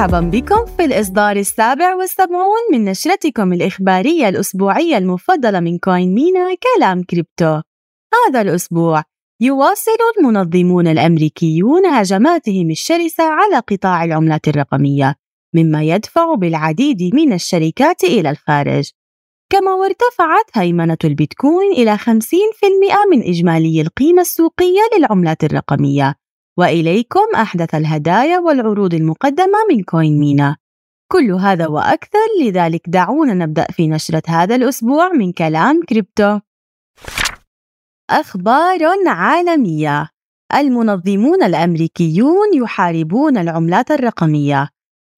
[0.00, 7.02] مرحبا بكم في الإصدار السابع والسبعون من نشرتكم الإخبارية الأسبوعية المفضلة من كوين مينا كلام
[7.02, 7.60] كريبتو.
[8.14, 9.02] هذا الأسبوع
[9.40, 15.14] يواصل المنظمون الأمريكيون هجماتهم الشرسة على قطاع العملات الرقمية
[15.54, 18.90] مما يدفع بالعديد من الشركات إلى الخارج.
[19.52, 22.02] كما وارتفعت هيمنة البيتكوين إلى 50%
[23.10, 26.19] من إجمالي القيمة السوقية للعملات الرقمية.
[26.60, 30.56] وإليكم أحدث الهدايا والعروض المقدمة من كوين مينا.
[31.12, 36.38] كل هذا وأكثر لذلك دعونا نبدأ في نشرة هذا الأسبوع من كلام كريبتو.
[38.10, 40.08] أخبار عالمية.
[40.54, 44.68] المنظمون الأمريكيون يحاربون العملات الرقمية.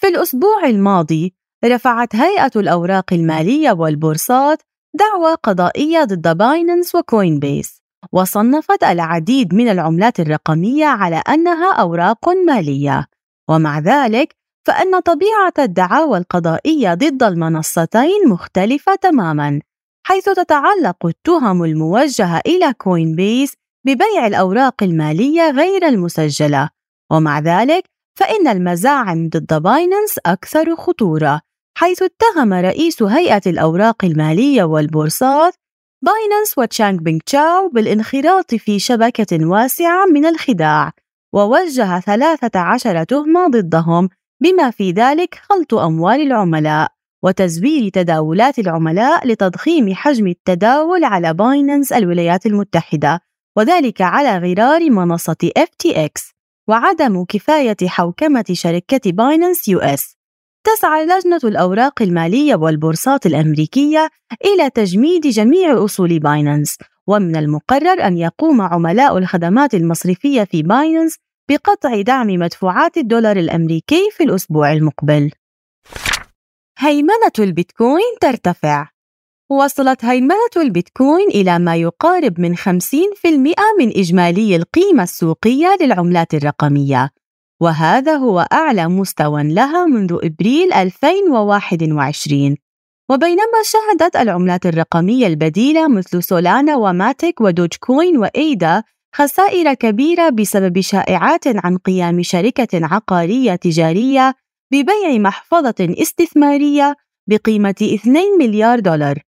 [0.00, 4.62] في الأسبوع الماضي رفعت هيئة الأوراق المالية والبورصات
[4.94, 7.82] دعوى قضائية ضد بايننس وكوين بيس
[8.12, 13.06] وصنفت العديد من العملات الرقمية على أنها أوراق مالية.
[13.50, 19.60] ومع ذلك فإن طبيعة الدعاوى القضائية ضد المنصتين مختلفة تماماً
[20.06, 23.54] حيث تتعلق التهم الموجهة إلى كوين بيس
[23.86, 26.70] ببيع الأوراق المالية غير المسجلة.
[27.12, 27.84] ومع ذلك
[28.18, 31.40] فإن المزاعم ضد بايننس أكثر خطورة
[31.78, 35.54] حيث اتهم رئيس هيئة الأوراق المالية والبورصات
[36.02, 40.92] Binance وتشانغ بينغ تشاو بالانخراط في شبكة واسعة من الخداع
[41.34, 44.08] ووجه 13 تهمة ضدهم.
[44.42, 46.88] بما في ذلك خلط أموال العملاء
[47.24, 53.20] وتزوير تداولات العملاء لتضخيم حجم التداول على Binance الولايات المتحدة
[53.56, 56.32] وذلك على غرار منصة FTX
[56.68, 60.16] وعدم كفاية حوكمة شركة Binance US
[60.64, 64.10] تسعى لجنة الأوراق المالية والبورصات الأمريكية
[64.44, 71.16] إلى تجميد جميع أصول Binance ومن المقرر أن يقوم عملاء الخدمات المصرفية في Binance
[71.50, 75.30] بقطع دعم مدفوعات الدولار الأمريكي في الأسبوع المقبل.
[76.78, 78.88] هيمنة البيتكوين ترتفع.
[79.50, 82.62] وصلت هيمنة البيتكوين إلى ما يقارب من 50%
[83.78, 87.10] من إجمالي القيمة السوقية للعملات الرقمية.
[87.60, 92.56] وهذا هو أعلى مستوى لها منذ إبريل 2021
[93.10, 98.82] وبينما شهدت العملات الرقمية البديلة مثل سولانا وماتيك ودوج كوين وإيدا
[99.14, 104.34] خسائر كبيرة بسبب شائعات عن قيام شركة عقارية تجارية
[104.72, 106.96] ببيع محفظة استثمارية
[107.28, 109.18] بقيمة 2 مليار دولار.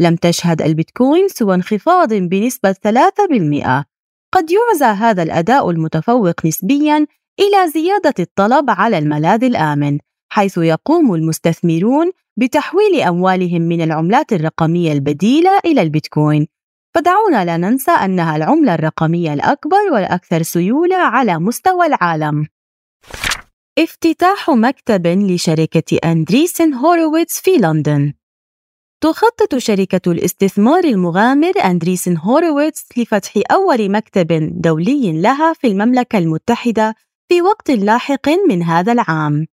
[0.00, 3.84] لم تشهد البيتكوين سوى انخفاض بنسبة 3%
[4.32, 7.06] قد يعزى هذا الأداء المتفوق نسبياً
[7.40, 9.98] إلى زيادة الطلب على الملاذ الآمن،
[10.32, 16.46] حيث يقوم المستثمرون بتحويل أموالهم من العملات الرقمية البديلة إلى البيتكوين.
[16.94, 22.46] فدعونا لا ننسى أنها العملة الرقمية الأكبر والأكثر سيولة على مستوى العالم.
[23.78, 28.12] افتتاح مكتب لشركة Andreessen Horowitz في لندن
[29.00, 36.94] تخطط شركة الاستثمار المغامر Andreessen Horowitz لفتح أول مكتب دولي لها في المملكة المتحدة
[37.30, 39.46] في وقت لاحق من هذا العام.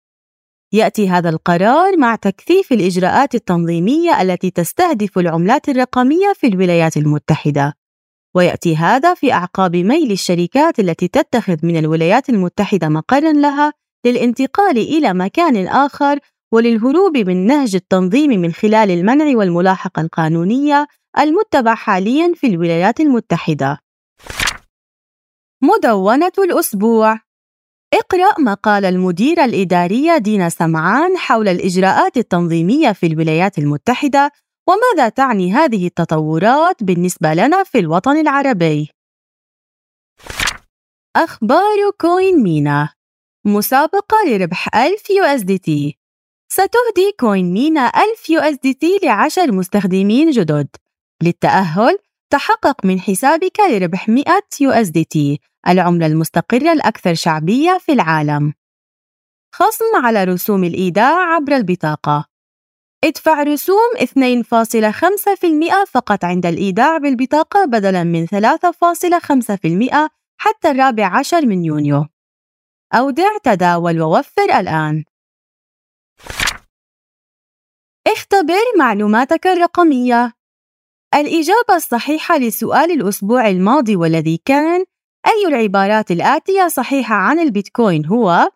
[0.72, 7.74] يأتي هذا القرار مع تكثيف الإجراءات التنظيمية التي تستهدف العملات الرقمية في الولايات المتحدة.
[8.36, 13.72] ويأتي هذا في أعقاب ميل الشركات التي تتخذ من الولايات المتحدة مقرا لها
[14.06, 16.18] للانتقال إلى مكان آخر
[16.52, 20.86] وللهروب من نهج التنظيم من خلال المنع والملاحقة القانونية
[21.18, 23.78] المتبع حاليا في الولايات المتحدة.
[25.62, 27.27] مدونة الأسبوع
[27.94, 34.32] اقرأ مقال المديرة الإدارية دينا سمعان حول الإجراءات التنظيمية في الولايات المتحدة
[34.68, 38.90] وماذا تعني هذه التطورات بالنسبة لنا في الوطن العربي.
[41.16, 42.92] أخبار CoinMENA.
[43.46, 45.98] مسابقة لربح 1000 USDT.
[46.52, 50.68] ستهدي كوين مينا 1000 يو إس دي تي لعشر مستخدمين جدد.
[51.22, 51.98] للتأهل
[52.30, 54.24] تحقق من حسابك لربح 100
[54.60, 58.54] USDT العملة المستقرة الأكثر شعبية في العالم.
[59.54, 62.24] خصم على رسوم الإيداع عبر البطاقة.
[63.04, 70.10] ادفع رسوم 2.5% فقط عند الإيداع بالبطاقة بدلاً من 3.5%
[70.40, 72.06] حتى الرابع عشر من يونيو.
[72.94, 75.04] أودع تداول ووفر الآن.
[78.06, 80.37] اختبر معلوماتك الرقمية.
[81.14, 84.84] الإجابة الصحيحة لسؤال الأسبوع الماضي والذي كان
[85.26, 88.50] أي العبارات الآتية صحيحة عن البيتكوين هو؟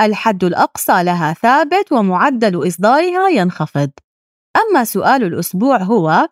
[0.00, 3.90] الحد الأقصى لها ثابت ومعدل إصدارها ينخفض.
[4.56, 6.28] أما سؤال الأسبوع هو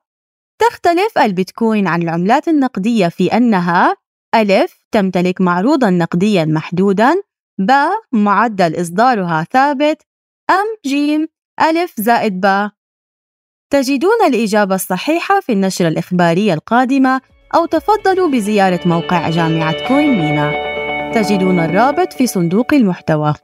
[0.60, 3.96] تختلف البيتكوين عن العملات النقدية في أنها
[4.34, 7.22] ألف تمتلك معروضا نقديا محدودا
[7.60, 7.72] ب
[8.12, 10.02] معدل إصدارها ثابت
[10.50, 10.94] أم ج
[11.60, 12.70] ألف زائد ب
[13.72, 17.20] تجدون الإجابة الصحيحة في النشرة الإخبارية القادمة
[17.54, 20.52] أو تفضلوا بزيارة موقع جامعة كوين مينا
[21.14, 23.34] تجدون الرابط في صندوق المحتوى.